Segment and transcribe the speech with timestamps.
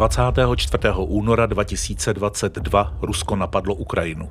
[0.00, 0.94] 24.
[0.96, 4.28] února 2022 Rusko napadlo Ukrajinu.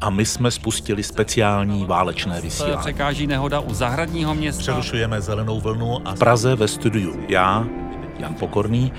[0.00, 2.76] A my jsme spustili speciální válečné vysílání.
[2.76, 4.62] Překáží nehoda u zahradního města.
[4.62, 7.64] Přerušujeme zelenou vlnu a v Praze ve studiu já,
[8.18, 8.92] Jan Pokorný,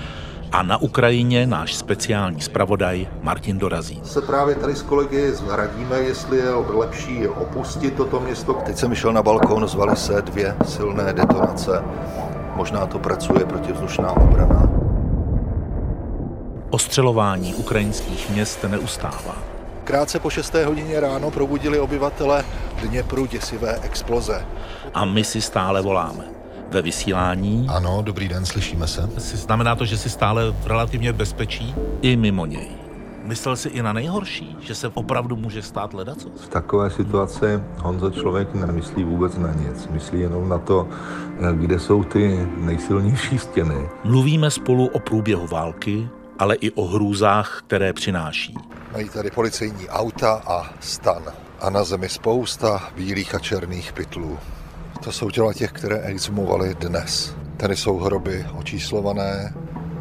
[0.52, 4.00] a na Ukrajině náš speciální zpravodaj Martin Dorazí.
[4.04, 8.54] Se právě tady s kolegy zhradíme, jestli je lepší opustit toto město.
[8.54, 11.82] Teď jsem šel na balkón, zvali se dvě silné detonace.
[12.56, 14.71] Možná to pracuje protivzdušná obrana.
[16.72, 19.36] Ostřelování ukrajinských měst neustává.
[19.84, 20.54] Krátce po 6.
[20.54, 22.44] hodině ráno probudili obyvatele
[22.82, 24.46] Dněpru děsivé exploze.
[24.94, 26.24] A my si stále voláme.
[26.70, 29.10] Ve vysílání Ano, dobrý den, slyšíme se.
[29.16, 32.68] znamená to, že si stále v relativně bezpečí i mimo něj.
[33.24, 36.32] Myslel si i na nejhorší, že se opravdu může stát ledacos?
[36.44, 39.88] V takové situaci Honzo člověk nemyslí vůbec na nic.
[39.90, 40.88] Myslí jenom na to,
[41.52, 43.88] kde jsou ty nejsilnější stěny.
[44.04, 46.08] Mluvíme spolu o průběhu války,
[46.42, 48.54] ale i o hrůzách, které přináší.
[48.92, 51.22] Mají tady policejní auta a stan.
[51.60, 54.38] A na zemi spousta bílých a černých pytlů.
[55.04, 57.36] To jsou těla těch, které exhumovali dnes.
[57.56, 59.54] Tady jsou hroby očíslované,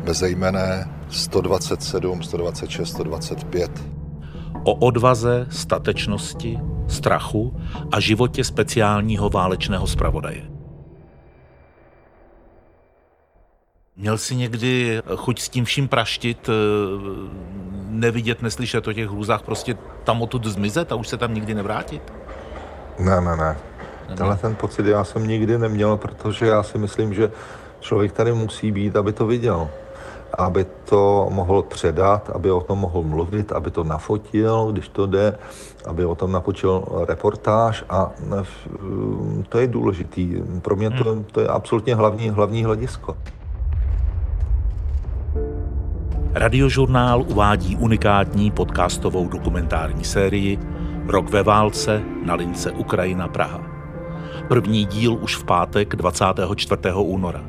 [0.04, 3.72] bezejmené 127, 126, 125.
[4.64, 7.62] O odvaze, statečnosti, strachu
[7.92, 10.61] a životě speciálního válečného zpravodaje.
[13.98, 16.54] Měl jsi někdy chuť s tím vším praštit, eh,
[17.90, 22.14] nevidět, neslyšet o těch hrůzách, prostě tam odtud zmizet a už se tam nikdy nevrátit?
[23.00, 23.58] Ne, ne, ne.
[24.16, 27.32] Tenhle ten pocit já jsem nikdy neměl, protože já si myslím, že
[27.80, 29.70] člověk tady musí být, aby to viděl.
[30.34, 35.38] Aby to mohl předat, aby o tom mohl mluvit, aby to nafotil, když to jde,
[35.86, 38.46] aby o tom napočil reportáž a eh,
[39.50, 40.36] to je důležitý.
[40.62, 43.18] Pro mě to, to je absolutně hlavní, hlavní hledisko.
[46.34, 50.60] Radiožurnál uvádí unikátní podcastovou dokumentární sérii
[51.08, 53.66] Rok ve válce na lince Ukrajina Praha.
[54.48, 56.82] První díl už v pátek 24.
[56.96, 57.44] února.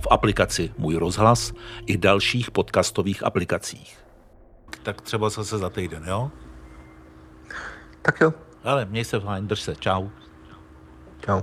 [0.00, 1.52] V aplikaci Můj rozhlas
[1.86, 3.98] i dalších podcastových aplikacích.
[4.82, 6.30] Tak třeba zase za týden, jo?
[8.02, 8.32] Tak jo,
[8.64, 10.08] Ale měj se fajn, drž se, čau.
[11.26, 11.42] čau.